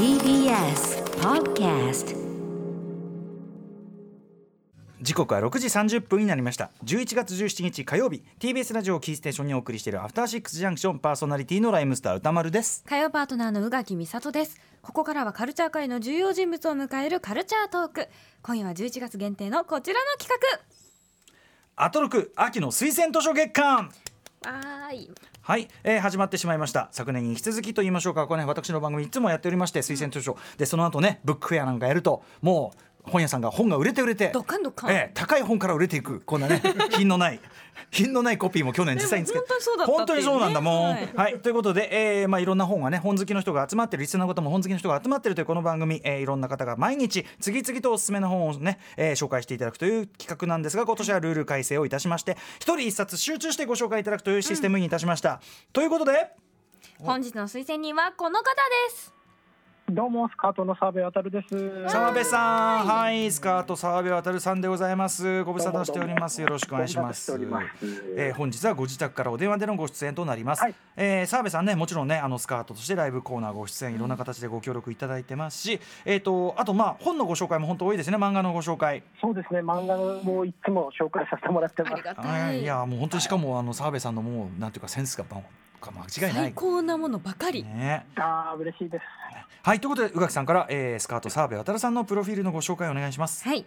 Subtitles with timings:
[0.00, 2.16] TBS Podcast
[5.02, 6.70] 時刻は6時30分になりました。
[6.86, 8.22] 11月17日火曜日。
[8.38, 11.00] TBS ラジオキーステーションにお送りしているアフターシックスジャンクション。
[11.00, 12.82] パーソナリティのライムスター歌丸です。
[12.88, 14.58] 火曜パートナーの宇垣美里です。
[14.80, 18.08] ここからはカルチャー界の重要人物を迎えるカルチャートーク。
[18.40, 20.34] 今夜は11月限定のこちらの企
[21.76, 23.90] アトロク秋の推薦図書月間。
[24.40, 25.10] 画わーい
[25.42, 26.88] はい、えー始まってしまいました。
[26.92, 28.26] 昨年に引き続きと言いましょうか。
[28.26, 32.72] これね私の番組いつもやっておりまして推薦図書でその後ねブックフェアなんかやるとも
[33.06, 34.30] う本屋さんが本が売れて売れて
[34.92, 36.20] ええ高い本から売れていく。
[36.20, 36.60] こんなね
[36.92, 37.40] 品のない
[37.90, 55.40] 品のないコピーも去年実際につけでも本当にそうだった本当にそうなんだもん、はい、ということで、えーまあ、いろんな本がね本好きの人が集まってるリスナーの方も本好きの人が集まってるというこの番組、えーいろんな方が毎日次々とおすすめの本をね、えー紹介していただくという企画なんですが今年はルール改正をいたしまして一人一冊集中してご紹介いただくというシステムにいたしました、
[55.72, 56.32] ということで
[56.98, 59.19] 本日の推薦人はこの方です
[59.92, 61.88] どうもスカートの澤部渡です。
[61.88, 63.28] 澤部さんはい。
[63.28, 65.42] スカート澤部渡さんでございます。
[65.42, 66.40] ご無沙汰しております。
[66.40, 67.36] よろしくお願いします。
[67.38, 68.04] ます。
[68.16, 70.74] えー本日はご自宅からお電話でのご出演となります、はい。
[70.96, 78.16] えー澤部さんねもちろんねあのスカートとしてライブコーナーご出演いろんな形でご協力いただいてますし、えっ、とあとまあ本のご紹介も本当多いですね。
[78.16, 79.02] 漫画のご紹介。
[79.20, 81.94] そうですね、漫画もいつも紹介させてもらってます。
[81.94, 82.02] あり。
[82.02, 82.60] がたはい。
[82.60, 85.42] いいやもう本当にしかもあの澤部さんのもうなんていうかセンスがば
[85.90, 86.32] 間違いない。
[86.32, 87.64] 最高なものばかり。
[87.64, 88.06] ね。
[88.16, 89.02] ああ、嬉しいです。
[89.62, 93.44] はいということで宇垣さんから、えースカート澤部渡さんのプロフィールのご紹介お願いします。
[93.46, 93.64] はい。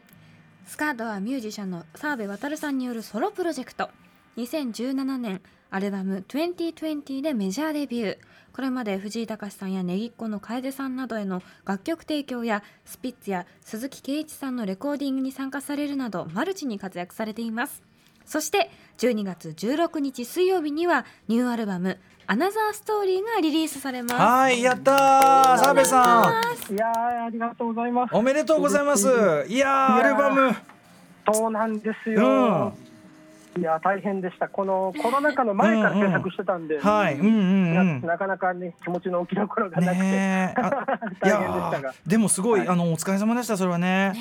[0.66, 3.90] スカートはミュージシャンの澤部渉さんによるソロプロジェクト。
[4.38, 8.18] 2017年アルバム2020でメジャーデビュー。
[8.54, 17.82] これまで藤井隆さんやねぎっ子の楓さんなどへの楽曲提供やスピッツや鈴木圭一さんのレコーディングに参加されるなどマルチに活躍されています
[18.26, 28.16] そして12月16日水曜日にはニューアルバム「アナザーストーリー」がリリースされますはいやったー澤部さんいやー、ありがとうございます。
[28.16, 29.08] おめでとうございます。
[29.50, 30.56] いやーアルバム。
[31.32, 32.74] そうなんですよ。
[33.58, 34.48] いやー、大変でした。
[34.48, 36.80] このコロナ禍の前から制作してたんで。
[36.80, 37.16] はい。
[37.16, 38.02] うんうんうん。
[38.02, 40.02] ななかなかね、気持ちの置きどころがなくて。
[40.02, 40.54] ね
[41.22, 41.94] 大変でしたが。
[42.06, 44.14] でもすごい、はいあのお疲れ様でしたそれはね。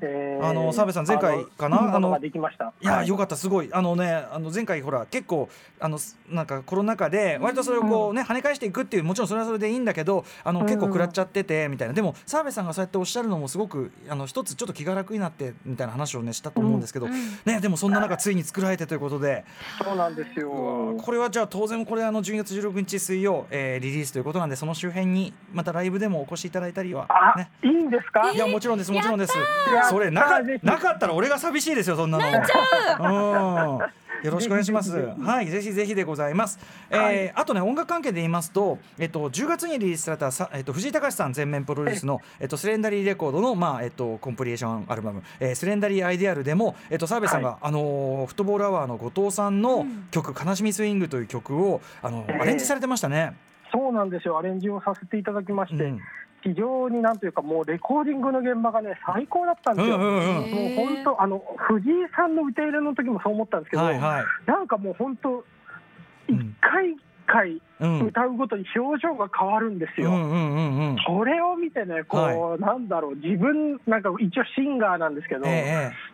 [0.00, 1.78] えーあの澤部さん前回かな？
[1.78, 2.72] あのいいものができました。
[2.80, 5.48] いやよかったすごいあのねあの前回ほら結構
[5.78, 19.44] あのすなんかコロナ禍で割とそれをこうね跳ね返していくっていうもちろんそれはそれでいいんだけどあの結構食らっちゃっててみたいなでも澤部さんがそうやっておっしゃるのもすごくあの一つちょっと気が楽になってみたいな話をねしたと思うんですけど、ねでもそんな中ついに作られてということで。
[19.82, 20.96] そうなんですよ。
[21.00, 28.30] これはじゃあ当然これあの12月16日水曜、えーリリースということなんでその周辺にまたライブでもお越しいただいたりはあ、ねいいんですか？
[28.32, 29.32] いやもちろんですもちろんです。
[29.88, 32.24] それなかなかったら俺が寂しいですよそんなの。
[32.30, 34.92] 泣いちゃうよろしくお願いします。
[35.20, 36.58] はいぜひぜひでございます、
[36.90, 52.42] えーあとね音楽関係で言いますとえっと10月にリリースされたさえっと藤井隆さん全面プロデュースのえっとスレンダリーレコードのまあえっとコンプリエーションアルバム、えースレンダリーアイデアルでもえっと澤部さんが、あのーフットボールアワーの後藤さんの曲、悲しみスイングという曲をあのえー。
[52.42, 53.34] アレンジされてましたね。
[53.72, 54.38] そうなんですよ。
[54.38, 55.84] アレンジをさせていただきまして。
[55.84, 56.00] うん
[56.42, 59.96] 非常になんというかもうレコーディングの現場がね最高だったんですよ。
[59.96, 64.24] うんうんうんもう本当あの藤井さんの歌入れの時もそう思ったんですけど、はいはい。
[64.46, 65.44] なんかもう本当
[66.28, 66.56] 一うん
[67.32, 70.10] 回歌うごとに表情が変わるんですよ。
[71.06, 75.46] それを見てね、こう、なんだろう、自分、なんか一応シンガーなんですけど。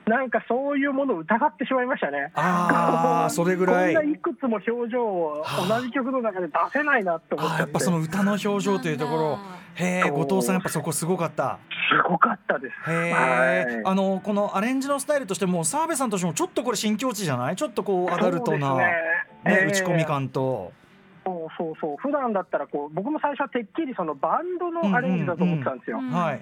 [0.07, 2.31] なんかそういうものを疑ってしまいましたね。
[2.35, 3.95] ああそれぐらい。
[3.95, 7.61] こんないくつも表情を同じ曲の中で出せないなって思って。
[7.61, 9.39] やっぱその歌の表情というところ
[9.75, 11.59] へえ後藤さんやっぱそこすごかった
[11.91, 12.91] すごかったです。
[12.91, 17.57] へえはいあのこのアレンジのスタイルとしても澤部さんとしてもちょっとこれ新境地じゃない？
[17.57, 18.93] ちょっとこうアダルトな、ね
[19.45, 20.73] 打ち込み感と、
[21.29, 21.97] そうそうそう。
[21.99, 26.41] 普段だったらこう僕も最初はてっきりそのバンドのアレンジだと思ってたんですよ、うんうんはい、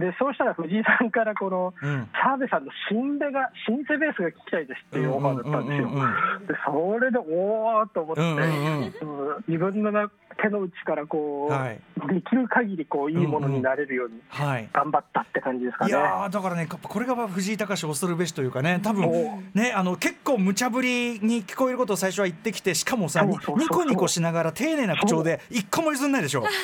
[0.00, 8.82] でそうしたら藤井さんからこのうん、澤部さんのシンベがシンセベースが聞きたいですっていうオファーだったんですよ、うんうんうんうんでそれでおおと思って、うんうんうん。
[8.82, 11.80] うん自分のな手の内からこう、はい。
[12.08, 14.68] できる限りこういいものになれるようにはい。
[14.72, 15.90] 頑張ったって感じですかね。
[15.90, 19.10] いやーだからねかこれが藤井隆恐るべしというかね多分
[19.54, 23.36] ねあの結構無茶ぶりに聞こえることを最初は言ってきてしかもさニ
[23.68, 26.44] コニコしながら丁寧な口調で一個も譲んないでしょ。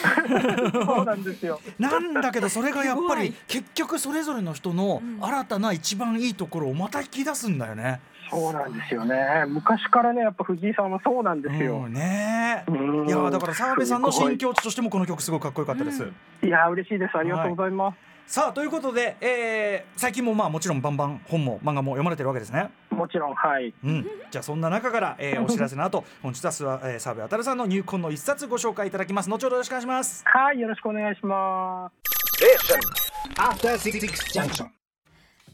[0.73, 1.61] そうなんですよ。
[1.78, 8.00] なんだけどそれがやっぱり結局それぞれの人の新たな一番いいところをまた引き出すんだよね。
[8.31, 9.44] そうなんですよね。
[9.46, 11.85] 昔からねやっぱ藤井さんはそうなんですよ。
[11.87, 12.64] うん、ね
[13.06, 16.06] いやだから澤部さんの新境地としてもこの曲すごいかっこよかったです。
[16.43, 17.96] いや嬉しいですありがとうございます。
[18.26, 22.70] さあということで、えー最近もまあもちろんバンバン本も漫画も読まれてるわけですね。
[22.90, 32.24] もちろんはいうん、じゃあそんな中から、えーお知らせの後本日はすわ、えー、澤部渡さんの入魂の一冊ご紹介いただきます後ほどよろしくお願いしますはいよろしくお願いします.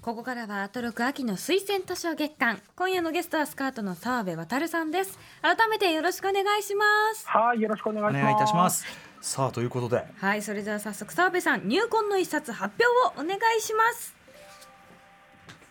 [0.00, 2.58] ここからはアトロク秋の推薦図書月間。
[2.74, 5.18] 今夜のゲストはスカートの澤部渡さんです。
[5.42, 6.84] 改めてよろしくお願いしま
[7.14, 7.28] す。
[7.28, 8.22] はいよろしくお願いします。
[8.22, 8.86] お願いいたします。
[9.20, 10.04] さあということで。
[10.16, 12.74] はいそれでは早速澤部さん入魂の一冊発
[13.12, 14.16] 表をお願いします。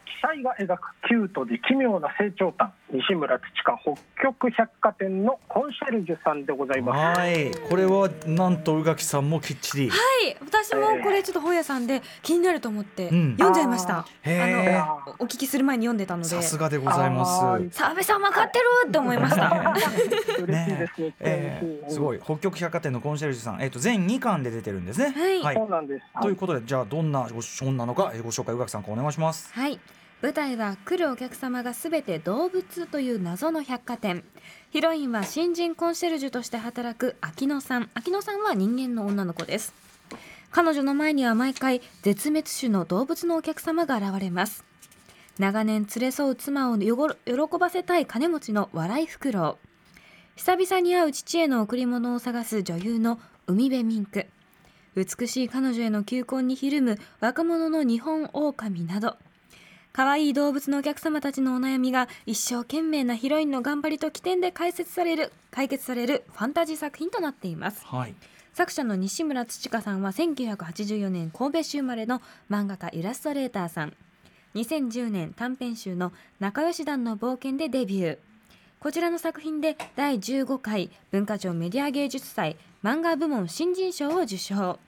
[0.06, 7.20] 記載が描くキュートで奇妙な成長譚西村土香北極百貨店のコンシェルジュさんでございます。
[7.20, 7.52] はい。
[7.70, 9.90] これはなんと宇垣さんもきっちり。
[9.90, 10.36] はい。
[10.42, 13.32] 私もこれちょっと本屋さんで気になると思ってうん。
[13.34, 14.84] 読んじゃいました、へー。
[14.84, 16.30] あのおお聞きする前に読んでたので。
[16.30, 17.78] さすがでございます。
[17.78, 19.76] 澤部さん分かってるって思いました。
[20.42, 21.84] 嬉しいですねえ。
[21.88, 22.20] ーすごい。
[22.20, 25.14] 北極百貨店のコンシェルジュさん、えー、と全2巻で出てるんですね。
[25.44, 25.56] はい。
[25.56, 26.06] そうなんです。
[26.24, 29.54] ということでじゃあどんなご本なのか、えーご紹介宇垣さんからお願いします。
[29.54, 29.80] はい
[30.22, 34.26] 舞台は来るお客様がすべて動物という謎の百貨店。
[34.70, 37.90] ヒロインは新人コンシェルジュとして働く秋野さん。
[37.94, 39.74] 秋野さんは人間の女の子です。
[40.52, 44.66] 彼女の前には毎回絶滅種の動物のお客様が現れます。
[45.38, 49.68] 長年連れ添う妻をよご喜ばせたい金持ちの笑いフクロウ。
[50.36, 54.26] 久々に会う父への贈り物を探す女優の海辺ミンク
[54.96, 59.16] 美しい彼女への求婚にひるむ若者の日本狼など。
[60.00, 67.86] 可愛い動物のお客様たちのお悩みが一生懸命なヒロインの頑張りと起点で解説される解決されるファンタジー作品となっています。
[67.86, 68.16] はい。
[68.54, 73.94] 作者の西村土香さんは1984年神戸市生まれの漫画家イラストレーターさん。
[74.56, 78.18] 2010年短編集の仲良し団の冒険でデビュー。
[78.80, 82.56] こちらの作品で第15回文化庁メディア芸術祭
[82.86, 84.80] 漫画部門新人賞を受賞。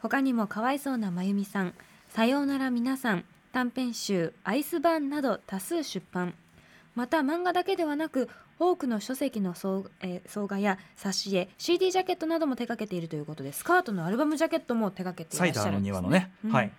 [0.00, 1.74] 他にもかわいそうなまゆみさん
[2.08, 3.26] さようなら皆さん
[3.56, 6.34] 短編集アイスバーンなど多数出版
[6.94, 16.72] また漫画だけではなく多くの書籍の総,、えー総画や挿絵 CD ジャケットなども手掛けているということでスカートのアルバムジャケットも手掛けていらっしゃサイダーのるんですね庭のね、うんはい。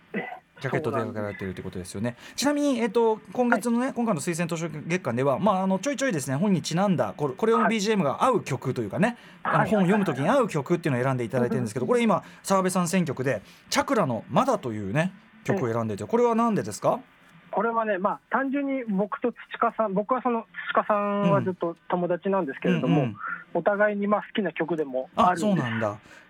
[0.61, 2.15] ジャケットで描かれているということですよね。
[2.35, 9.17] ちなみに、えっと、今月のね、今回の推薦図書月間では、まあ、あの、ちょいちょいですね、本にちなんだ、これ、これのはい BGM が合う曲というかね。
[9.43, 15.11] あのはい本を読むときに合う曲っていうのを選んでいただいてるんですけど、これ今、澤部さん選曲で、チャクラのまだというね。
[15.47, 16.99] 曲を選んでいて、これは何でですか？
[17.49, 23.15] これはね、まあ、単純に僕と土香さん、僕はその土香さんはずっと友達なんですけれども、うんうん
[23.53, 25.61] お互いにまあ好きな曲でもああ、るんで。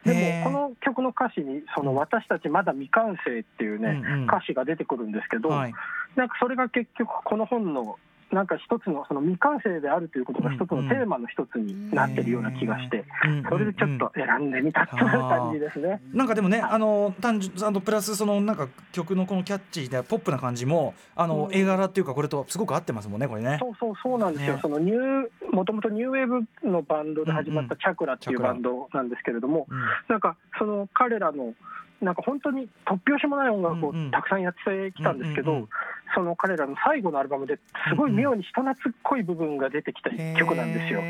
[0.05, 5.73] でも、この曲の歌詞に、その私たちまだ未完成っていうね、うんうん歌詞が出てくるんですけど、はい。
[6.15, 7.97] なんかそれが結局、この本の、
[8.31, 13.43] なんか一つの、その未完成であるということが一つのテーマの一つになってるような気がして、うん。
[13.49, 16.01] それでちょっと選んでみたっていう感じですね。
[16.13, 21.55] なんかでもね、あの単純あのプラスそのなんか曲のこのキャッチーでポップな感じもあの、うん。
[21.55, 23.57] 絵柄っていうかこれとすごく合ってますもんねこれね。
[23.61, 24.59] そうそうそうなんですよ、ね。
[24.61, 26.27] そのニュー、もともとニューウェー
[26.63, 29.79] ブのバンドで始まったチャクラっていうバンドなんですけれども、うん。
[30.09, 31.53] なんかその彼らの、
[32.01, 35.69] なんか本当に突拍子もない音楽をたくさんやってきたんですけど、うんうんうん。
[36.13, 37.59] その彼らの最後のアルバムで
[37.89, 41.01] すごい妙に人懐っこい部分が出てきた曲なんですよ。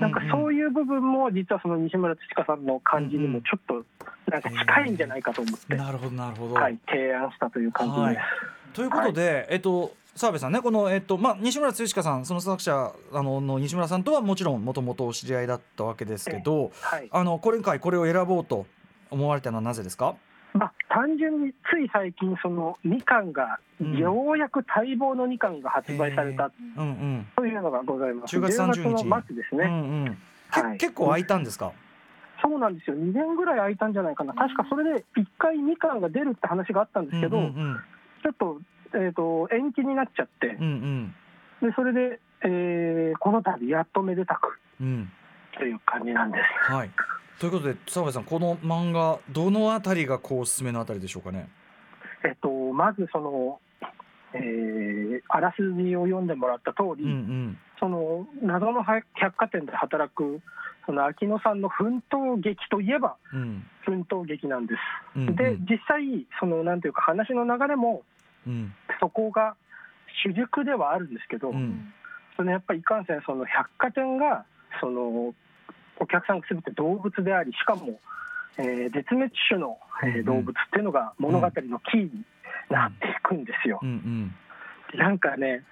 [0.00, 3.84] なんかそういいう部分も実はその西村土香さんの感じにもちょっと
[4.30, 6.54] なんか近いんじゃないかと思って、なるほどなるほど。
[6.54, 7.98] はい、提案したという感じで。
[7.98, 8.02] す。
[8.02, 8.18] はい。
[8.72, 17.08] ということで、えっと澤部さんねこのえっとまあ西村剛香さんその作者あのの西村さんとはもちろんもともとお知り合いだったわけですけど、はい。
[17.10, 18.66] あの今回これを選ぼうと
[19.12, 20.16] 思われたのはなぜですか？
[20.54, 27.26] まあ、単純につい最近、その2巻が、うんようやく待望の2巻が発売されたうんうん。
[27.36, 28.36] というのがございます。
[28.36, 30.18] 10月30日の末ですうんね、うん。
[30.52, 31.72] けはい結構空いたんですか？
[32.42, 37.80] そうなんですよ、2年ぐらい空いたんじゃないかな、確かそれで1回2巻が出るって話があったんですけど、うんうん
[38.22, 38.60] ちょっと,、
[38.94, 41.14] えー、と延期になっちゃってうん、うん
[41.68, 45.12] でそれで、えーこの度やっとめでたくうんうん。
[45.58, 46.72] という感じなんです。
[46.72, 46.90] はい。
[47.42, 51.48] ということで澤部さんこの漫画どのあたりがこうおすすめのあたりでしょうかね？
[52.24, 53.58] えっと、まずその、
[54.32, 59.04] えーあらすじを読んでもらった通り、うんうんその謎の百
[59.36, 60.40] 貨店で働く
[60.86, 64.78] その秋野さんの奮闘劇といえばうん奮闘劇なんです。
[65.16, 65.34] うんうん。
[65.34, 68.02] で実際そのなんていうか話の流れも
[68.46, 69.56] うんそこが
[70.24, 71.92] 主軸ではあるんですけど、うん
[72.36, 74.44] そのやっぱりいかんせんその百貨店が
[74.80, 75.34] その
[76.02, 78.00] お客さんが全て動物でありしかも、
[78.58, 81.52] えー絶滅種の、えー動物っていうのが物語の
[81.90, 82.10] キーに
[82.70, 83.78] なっていくんですよ。
[83.82, 83.88] うん
[84.92, 84.98] うん。
[84.98, 85.64] なんかね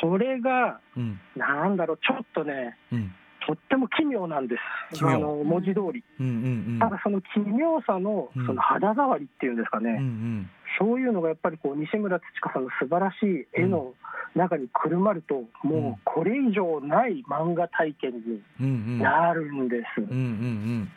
[0.00, 1.20] それがうん。
[1.36, 3.12] なんだろうちょっとねうん。
[3.46, 5.04] とっても奇妙なんです。
[5.04, 6.02] あの文字通り。
[6.18, 6.78] うんうんうん。
[6.80, 8.46] ただその奇妙さのうん。
[8.46, 10.50] その肌触りっていうんですかうんうね、ん。
[10.78, 13.94] そういうのがやっぱりこう西村土香さんの素晴らしい絵の
[14.36, 18.98] 中にくるまると、もうこれ以上ない漫画体験にうんうん。
[18.98, 20.00] なるんです。
[20.00, 20.90] うんうんうん。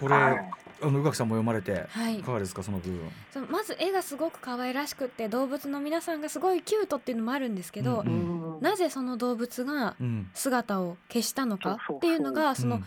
[0.00, 0.50] これ、はい。
[0.82, 2.18] あの宇垣さんも読まれて、はい。
[2.18, 3.00] いかがですかその部分。
[3.32, 8.60] そのまず絵がすごく可愛らしくって動物の皆さんがすごいキュートっていうのもあるんですけど、うんうん。
[8.60, 10.30] なぜその動物がうん。
[10.34, 12.84] 姿を消したのかっていうのがそのうん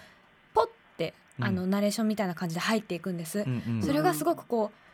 [0.54, 1.46] ポッてうん。
[1.46, 3.40] あのナレーションみたいな感じで入っていくんです。
[3.40, 3.84] うんうん。
[3.84, 4.87] それがすごくこう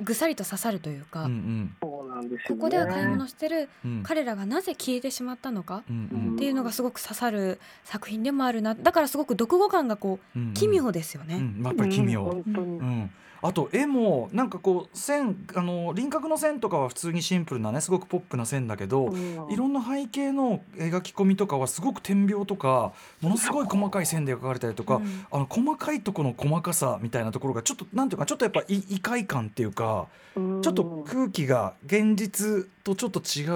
[0.00, 1.76] ぐさりと刺さるというか、うんうん。
[1.80, 4.02] ここでは買い物してるうん。
[4.02, 6.34] 彼らがなぜ消えてしまったのかうんうん。
[6.34, 10.50] っていうのがすごく刺さる作品でもあるなだからすごく読後感がこうんうん。
[10.50, 11.36] う奇妙ですよね。
[11.36, 11.56] うん。
[11.60, 12.42] まあやっぱり奇妙、うん。
[12.42, 12.78] 本当に。
[12.78, 13.10] うん、
[13.42, 19.52] あと絵もなんかこう線あの輪郭の線とかは普通にシンプルなねすごくポップな線だけど、うん。
[19.52, 25.26] いろんな背景の描き込みとかはすごく点描とかものすごい細かい線で描かれたりとか、うん。
[25.30, 30.06] あの細かいところの細かさみたいなところがちょっとなんていうかちょっとやっぱい異界感っていうか
[30.36, 30.62] うん。
[30.62, 33.46] ちょっと空気が現実とちょっと違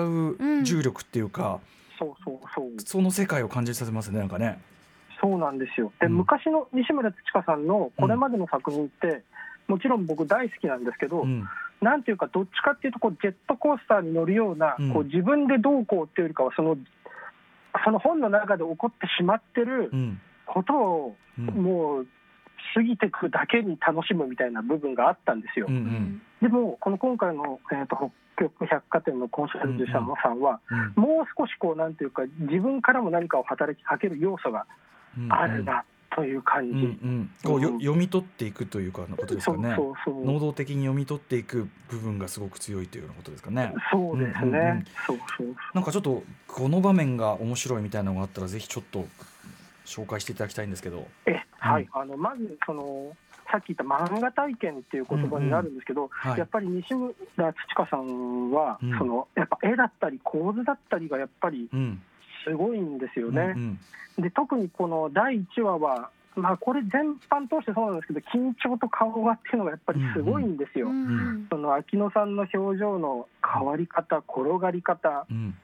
[0.61, 1.61] う重力っていうか、
[1.99, 2.81] そうそうそう。
[2.81, 4.61] その世界を感じさせますねなんかね。
[5.21, 5.93] そうなんですよ。
[6.01, 6.17] で、うん。
[6.17, 9.23] 昔の西村土香さんのこれまでの作品って、
[9.69, 11.47] もちろん僕大好きなんですけど、うん。
[11.83, 14.93] なんていうかどっちかっていうとこうジェットコースターに乗るような、うん。
[14.93, 16.77] こう自分でどうこうっていうよりかはその
[17.85, 20.21] その本の中で起こってしまってるうん。
[20.47, 21.47] ことをうん。
[21.47, 22.07] もう
[22.75, 25.67] 過ぎていくだけに楽しむみたいな部分があったんですよ。
[25.69, 27.97] うんうんでもこの今回の、えー、と
[28.37, 34.65] 北極百貨店のコンシェルジュさんさんは、うんもう少しこうなんていうか自分からも何かを働きかける要素が
[35.19, 36.71] うんあるなという感じ。
[36.73, 39.75] うんうん、こうよ読み取っていくというかのことですかね。
[39.77, 43.75] そうそう能動的に読み取っていく部分がすごく強いというようなことですかね。
[43.93, 49.07] そうですね、うんうんうんそうそうなんかちょっとこの場面が面白いみたいなのがあったらぜひちょっと
[49.91, 51.07] 紹介していただきたいんですけど。
[51.27, 53.15] えはい、あのまずその
[53.51, 56.39] さっき言った漫画体験っていう言葉になるんですけど、はい。
[56.39, 57.13] やっぱり西村
[57.53, 58.99] 土香さんは、うん。
[58.99, 62.01] そのやっぱ絵だったり構図だったりがやっぱりうん。
[62.45, 63.55] すごいんですよね。
[63.57, 63.79] うん
[64.19, 70.89] で特にこの第1話は、まあ、これ全般通してそうなんですけど緊張と顔がっていうのがやっぱりすごいんですよ。
[70.89, 71.47] うん。
[71.49, 75.55] その秋野さんの表情の変わり方転がり方うん。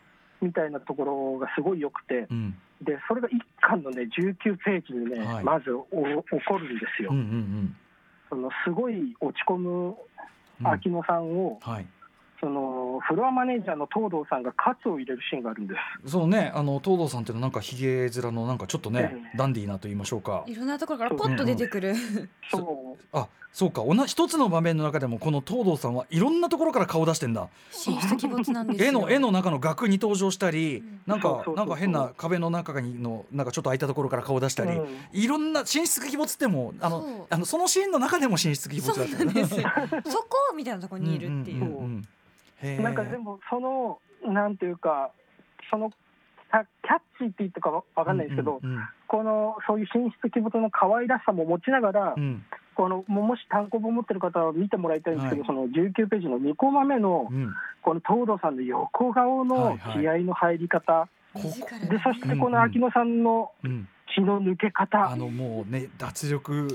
[0.40, 7.10] みたいなところがすごい良くてうんでそれが一巻のね19ページにね、はいまずお起こるんですよ。
[7.10, 7.76] うんうん
[8.28, 9.96] そのすごい落ち込む
[10.60, 10.66] うん。
[10.66, 11.86] 秋野さんを、はい。
[12.40, 15.74] そのフロアマネージャーの東堂さんがカツを入れるシーンがあるんで
[16.04, 16.10] す。
[16.10, 20.44] そのねあの東堂さんっていうのはなんかひげ面のなんかちょっとねええダンディーなと言いましょうか。
[20.46, 21.94] いろんなところからポッと出てくる。
[22.50, 27.48] そうあそうか同じ一つの場面の中でもこの東堂さんはいろんなところから顔出してんだ。
[27.72, 28.88] 神出鬼没なんですよ。
[28.88, 39.66] 絵の絵の中の額に登場したり、うんなんかそうそうそうなんか変な壁の中にのなんかちょっと開いたところから顔出したり、うんいろんな進出鬼没ってもあのそうあのそのシーンの中でも進出鬼没そうだったなんですよ。
[40.04, 41.64] そこみたいなところにいるっていう。
[41.64, 42.04] んんんんへー
[42.62, 45.10] なんかでもそのなんていうか
[45.70, 46.64] そのキャッ
[47.18, 52.44] チーって言ったかわかんないですけど、うんうんこのそういう進出鬼没の可愛らしさも持ちながら、うん。
[52.74, 55.46] このももし単行本持ってる方は見てもらいたいんですけど、はい。
[55.46, 57.54] その19ページの2コマ目のうん。
[57.82, 59.78] この東堂さんの横顔はいのはい。
[60.00, 63.52] 気合の入り方、こ目力でそしてこの秋野さんの
[64.16, 66.68] うん気の抜け方、あのもうね脱力。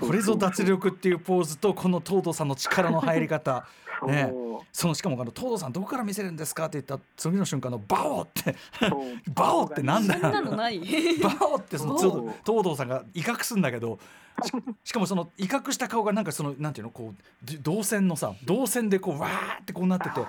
[0.00, 3.66] これぞ脱力っていうポーズとこの東堂さんの力の入り方。
[4.06, 4.32] ね。
[4.72, 8.56] そのしかもあの東堂さんどこから見せるんですかって言った次の瞬間のバオって。
[9.32, 10.80] バオってなんだそんなのない。
[11.22, 11.96] バオってその
[12.44, 14.00] 東堂さんが威嚇すんだけど
[14.42, 14.52] し
[14.84, 20.20] しかもその威嚇した顔がなんかそのなんていうのこうじ動線のさ動線でこうわーってこうなってて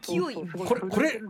[0.00, 0.20] 勢い
[0.66, 1.20] これこれ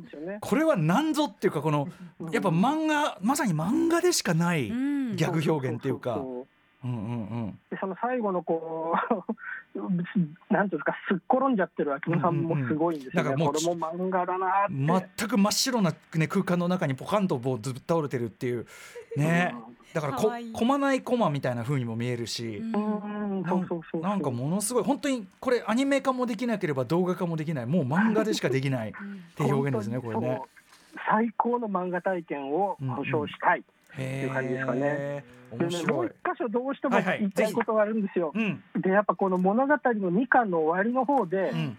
[0.40, 1.88] これは何ぞっていうかこの
[2.30, 5.16] やっぱ漫画まさに漫画でしかないうん。
[5.16, 6.16] ギャグ表現っていうか。
[6.84, 7.58] うんうんうん。
[7.70, 8.94] でその最後のこ
[9.74, 9.78] う
[10.52, 13.52] なんていうんですかすっ転んじゃってる秋野さんもすごいんですよね、うんうんうん。
[13.52, 14.46] だこれも漫画だな
[14.98, 18.66] って、全く真っ白な、ね、空間の中にポカンとこうずっと倒れてるっていう。
[19.16, 19.54] ね
[19.94, 28.92] だからこまないコマみたいな風にも見えるし、うなんかものすごい本当にこれアニメ化もできなければ動画化もできないもう漫画でしかできないっ
[29.36, 30.40] ていう表現ですねこれね。
[31.08, 33.64] 最高の漫画体験を保証したい、
[33.98, 34.80] へいう感じですかね。
[34.82, 36.10] え面でね、もう一。
[36.10, 37.18] 箇所どうしてもはいはい。
[37.20, 38.62] 言いたいことがあるんですよ、うん。
[38.76, 41.78] でやっぱこの物語の2巻の終わりの方で、うん、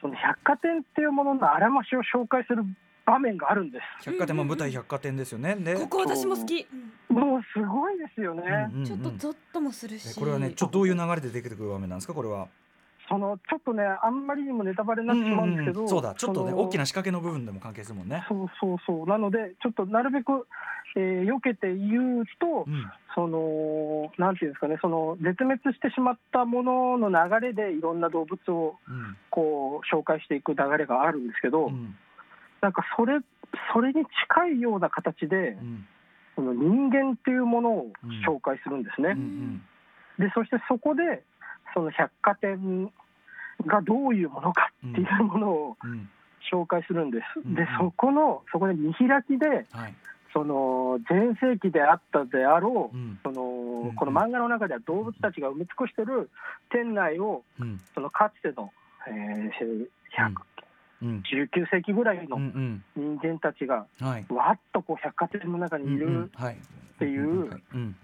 [0.00, 2.64] その百貨店っていうもののあらましを紹介する
[3.04, 4.06] 場面があるんです。
[4.10, 5.56] 百貨店も舞台百貨店ですよね。
[5.56, 6.66] で、ここ私も好き。
[7.08, 8.42] もうすごいですよね、
[8.72, 10.14] うんうんうんちょっとゾッともするし。
[10.16, 12.14] えこれはねちょっとどういう流れで出てくる場面なんですか？
[12.14, 12.48] これは。
[13.08, 18.24] そのちょっとねあんまりにもネタバレになってしまうんですけど、そうだちょっとね大きな仕掛けの部分でも関係するもんね。
[18.28, 19.06] そうそうそう。
[19.06, 20.46] なのでちょっとなるべく
[20.96, 22.90] えー避けて言うと、うん。
[23.14, 29.16] そのなんていうんですかね、その絶滅してしまったものの流れでいろんな動物をうん。
[29.28, 31.94] こう紹介していく流れがあるんですけど、うん
[32.62, 33.18] なんかそれ
[33.74, 35.86] それに近いような形でう、ん。
[36.34, 37.92] その人間っていうものを
[38.26, 39.10] 紹介するんですね。
[39.10, 39.62] うん
[40.18, 41.24] でそしてそこで
[41.74, 42.90] その百貨店
[43.66, 46.08] がどういうものかっていうものをうん。
[46.50, 47.40] 紹介するんです。
[47.44, 49.94] うんでそこのそこで見開きではい。
[50.32, 53.18] その全盛期であったであろう、うん。
[53.22, 56.30] そのうんこの漫画の中では動物たちが埋め尽くしてる
[56.70, 57.80] 店内をうん。
[57.94, 58.72] そのかつての、
[59.06, 59.50] えー
[60.16, 60.34] 100うん
[61.02, 64.26] 19世紀ぐらいのん人間たちがはい。
[64.28, 66.54] わっとこう百貨店の中にいるはい。
[66.54, 66.58] っ
[66.98, 67.96] ていううん。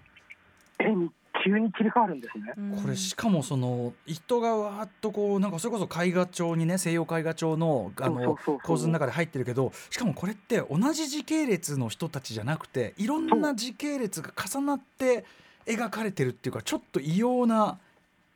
[0.79, 1.09] 絵に
[1.45, 2.53] 急に切り替わるんですね。
[2.57, 2.81] うん。
[2.81, 15.23] これしかもその人がわーっとこうなんかそれこそ絵画帳にね西洋絵画帳のあの構図の中で入ってるけどしかもこれって同じ時系列の人たちじゃなくていろんな時系列が重なって
[15.65, 17.77] 描かれてるっていうかちょっと異様な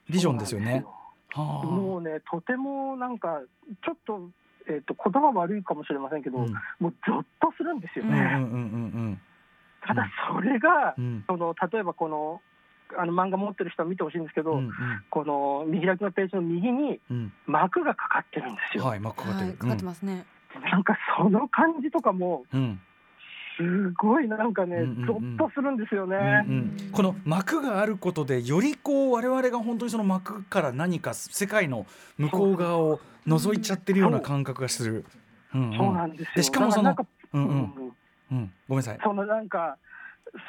[0.09, 0.85] ビジョンですよね。
[1.33, 1.65] はあ。
[1.65, 3.41] もうね、とてもなんか、
[3.83, 4.29] ちょっと、
[4.67, 8.11] えー、と言葉悪いかもしれませんけど、うんもうゾッとするんですよね。
[8.11, 8.57] うんうんうんう
[9.11, 9.21] ん
[9.85, 12.41] ただ、それが、うんその例えばこの
[12.95, 14.71] あの漫画持ってる人は見てほしいんですけど、うん
[15.09, 18.85] この見開きのページの右にうん幕がかかってるんですよ。
[18.85, 19.47] はい、まあ、かかってる。
[19.47, 20.25] はいかかってますね。
[20.61, 22.79] なんかその感じとかも、うん。
[23.57, 26.17] すごいなんかね、うんうんうんゾッとするんですよね。
[26.47, 31.85] うんうんこの幕があることでよりこう我々が本当にその幕から何か世界の
[32.17, 35.05] 向こう側を覗いちゃってるような感覚がする。
[35.53, 36.27] うんうんそうなんですよ。
[36.35, 36.95] でしかもその
[37.33, 37.93] うんうんうん
[38.31, 38.99] うんごめんなさい。
[39.03, 39.77] そのなんか、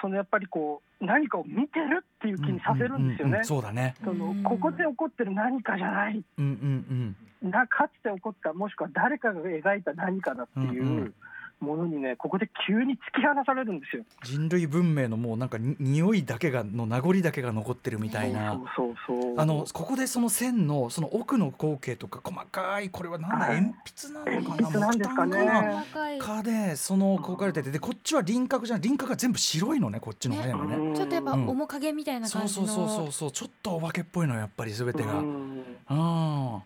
[0.01, 3.45] そのやっぱりこう、何かを見てるっていう気にさせるんですよねううう。
[3.45, 3.95] そうだね。
[4.03, 11.15] そのうんここで起こってる何かじゃないうんうんなかつて起こったもしくは誰かが描いた何かだっていうんうう
[11.61, 14.05] ものにねここで急に突き放されるんですよ。
[14.23, 18.61] 人類文明のもうなんかに匂いだけがの名残だけが残ってるみたいな。
[18.77, 26.19] そうそうそうあのここでその線のその奥の光景とか細かいこれはなんだはい鉛筆なのかな鉛筆なんですかねかな細かい。
[26.19, 30.77] かでその描かれててでこっちは輪郭じゃない輪郭が全部白いのねこっちの線はね。
[30.77, 32.67] うんちょっとやっぱうん面影みたいな感じの。
[32.67, 35.15] そうそうそうそうそうちょっとお化けっぽいのよやっぱり全てが。
[35.19, 35.61] ううん
[35.99, 36.63] ん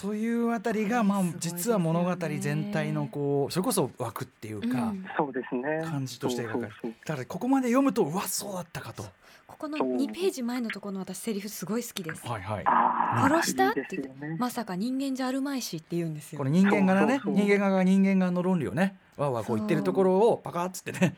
[0.00, 9.04] というあたりがまあ実は物語全体のこうそれこそ枠っていうか、うんそうですね感じとして描かれるそうそうだからここまで読むとうわそうだったかと。
[9.46, 12.26] ここのそう2ページ前のところの私セリフすごい好きです。
[12.26, 12.64] はいはい。
[13.30, 13.64] 殺した？
[13.64, 16.38] いいって言ってまさか人間じゃあるまいしって言うんですよ。
[16.38, 21.14] これ人間側のねそうそうそう人間側が人間側の論理をねわーわーこう言ってるところをパカッつってね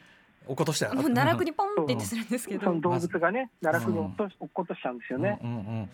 [0.47, 2.65] 落っことしたもう奈落にポンって言ってするんですけど。
[2.65, 5.39] その動物がね奈落に落っとし落っことしちゃうんですよね。
[5.43, 5.89] うんうんうん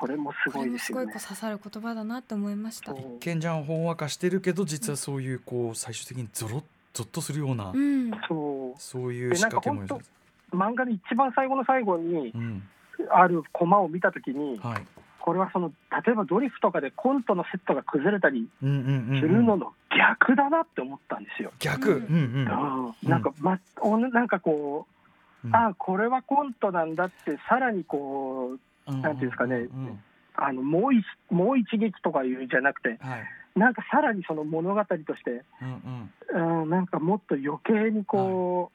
[0.00, 1.20] それもすこごいですよねれもすごいこう。
[1.20, 2.92] 刺さる言葉だなって思いました。
[2.92, 8.10] 一見じゃんほんわかしてるけど実はそういうこう最終的にゾロッゾッとするような、うん。
[8.28, 10.04] そうそういう仕掛けもでなんか
[10.52, 12.62] 漫画の一番最後の最後にうん
[13.10, 14.86] あるコマを見たときに、はい
[15.22, 15.72] これはその
[16.04, 21.52] 例えばドリフとかでコントのセットが崩れたりうんうんうんするのの逆だなって思ったんですよ。
[21.60, 22.06] 逆、ううんん。
[22.06, 22.86] うん。
[22.86, 23.08] うん。
[23.08, 24.86] なんか、ま、おなんかこ
[25.44, 25.54] う、うん。
[25.54, 28.56] ああこれはコントなんだってさらにこ
[28.88, 29.00] ううん。
[29.00, 30.02] なんていうんですかねうん
[30.34, 33.24] あのもう一もう一撃とかいうじゃなくてはい。
[33.54, 36.62] なんかさらにその物語として、うんうん。
[36.62, 38.72] うん、なんかもっと余計にこ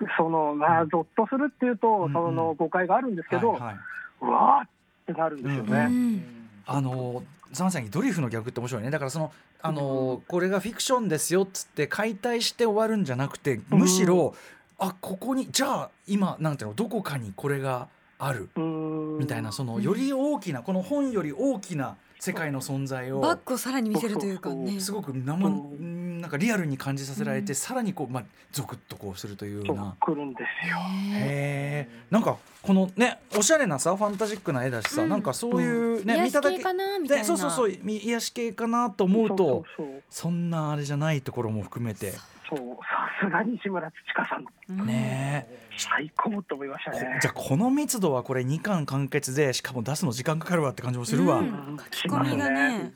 [0.00, 2.12] う、そのまあゾッとするっていうと、うんうん。
[2.12, 3.76] その誤解があるんですけど、はいはい。
[4.20, 4.71] うわー
[5.02, 5.84] ってなるんですようね。
[5.86, 6.24] ん。
[6.66, 7.22] あの
[7.58, 8.90] まさにドリフの逆って面白いね。
[8.90, 9.32] だからその
[9.64, 14.34] あの、これがフィクションですよっつって解体して終わるんじゃなくてむしろ、
[14.78, 17.88] あここにじゃあ今なんていうのどこかにこれが
[18.18, 18.48] ある。
[18.56, 19.18] うん。
[19.18, 23.20] みたいなそのより大きなこの本より大きな世界の存在を。
[23.20, 24.80] バッグをさらに見せるというかね。
[24.80, 25.74] すごく生うんう。
[25.74, 27.54] んなんかリアルに感じさせられて、うん。
[27.54, 29.96] さらにこうまあゾクッとこうするというよそううな。
[30.00, 30.76] 来るんですよ。
[30.78, 35.08] へへえなんかこのねおしゃれなさファンタジックな絵だしさ、うん。
[35.08, 37.22] なんかそういうね、ー癒見ただけし系かなみたいな。
[37.22, 39.36] でそうそうそうみ癒し系かなと思うと
[39.76, 42.12] そうそうそんなあれじゃないところも含めて。
[42.48, 44.44] そうさすが西村土香さん。
[44.80, 44.86] うん。
[44.86, 45.46] ね。
[45.50, 47.18] え最高と思いましたこね。
[47.20, 51.38] じゃあこの密度はこれ2巻完結でしかも出すの時間かかるわって感じもするわ。
[51.38, 51.46] ううん。
[51.46, 52.92] んうん書き込みがね。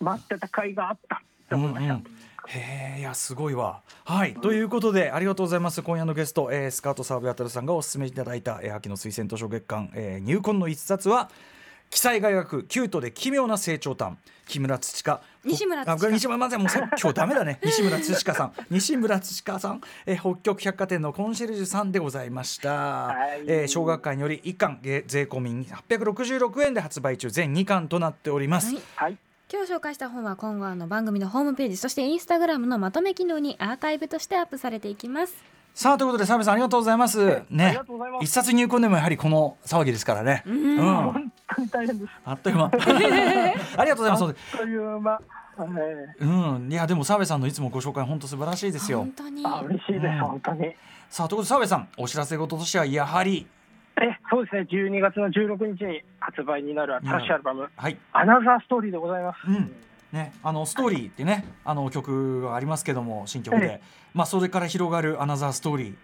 [0.00, 1.94] 待ってた甲斐があったって思いました。
[1.94, 2.04] うん
[2.48, 3.82] へえいやすごいわ。
[4.04, 5.82] はい、ということでありがとうございます。
[5.82, 11.30] 今夜のゲスト、えースカートサーブアタルさんがお勧めいただいた、えー秋の推薦図書月間、えー入魂の一冊は
[11.90, 14.16] 記載が描くキュートで奇妙な成長譚。
[14.46, 15.22] 木村土香。
[15.44, 16.10] 西村土香。
[16.10, 17.60] 西村まずもうさ今日ダメだね。
[17.64, 18.52] 西村土香さん。
[18.68, 23.44] 西村土香さん、えー北極百貨店のコンシェルジュさんでございました、はい。
[23.46, 27.30] えー小学館により1巻えー税込み866円で発売中。
[27.30, 28.82] 全2巻となっております、はい。
[28.96, 29.18] はい。
[29.54, 35.44] 今日紹介した本は今後あの番組のホームページそしてインスタグラムのまとめ機能にアーカイブとしてアップされていきます。
[35.74, 37.24] さあということで澤部さんありがとうございます。
[37.24, 38.24] ありねがとうございます。
[38.24, 40.42] 一冊入魂でもやはりこの騒ぎですからね。
[40.44, 42.10] うん、本当に大変です。
[42.24, 42.64] あっという間。
[43.78, 44.18] ありがとうございます。
[44.18, 45.20] そうでという間、
[45.60, 46.26] えう
[46.58, 46.72] ん。
[46.72, 48.98] いやでも澤部さんのいつもご紹介本当素晴らしいですよ。
[48.98, 50.18] 本当に嬉しいです、うん。
[50.18, 50.74] 本当に。
[51.10, 53.46] さあということで澤部さんお知らせ事としてはやはり
[54.02, 54.66] えそうですね。
[54.70, 59.72] 12月の16日に発売になる新しいアルバムはい「アナザーストーリー」でございます、うん。
[60.12, 63.80] ね、あのストーリーってねあの曲がありますけども新曲で、え
[64.14, 65.94] まあそれから広がるアナザーストーリー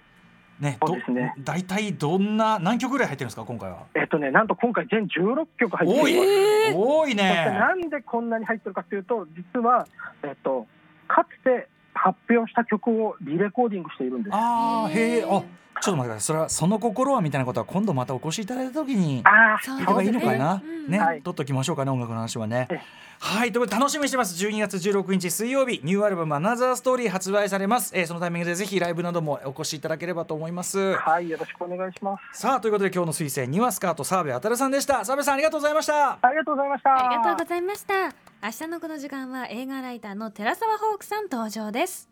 [0.60, 0.78] ね。
[1.08, 3.86] ねど大体どんな何曲ぐらい入ってるんですか今回は？
[3.94, 7.56] えっとねなんと今回全16曲入って多い、多いね。
[7.58, 9.86] なんでこんなに入ってるかというと実は、
[10.22, 10.66] えっと、
[11.08, 14.34] かつて発表した曲をリレコーディングしているんです。
[14.34, 15.42] あーへえあ
[15.82, 16.20] ちょっと待ってください。
[16.20, 20.56] それはその心はみたいなことは今度またお越しいただいた時にああそう聞いた方がいいのかな？
[20.58, 21.22] ねねはい。
[21.22, 22.68] 取っときましょうかね音楽の話はね。
[22.70, 22.80] え
[23.22, 24.46] はいということで楽しみにしてます。
[24.46, 30.94] 12月16日水曜日ニューアルバム「アナザーストーリー」発売されます、えーそのタイミングでぜひライブなどもお越しいただければと思います。
[30.96, 32.40] はいよろしくお願いします。
[32.40, 35.04] さあということで今日の推薦にはスカート澤部あたるさんでした。
[35.04, 36.18] 澤部さんありがとうございました。
[36.20, 36.94] ありがとうございました。
[36.94, 42.08] ありがとうございました明日のこの時間は映画ライターの寺澤ホークさん登場です。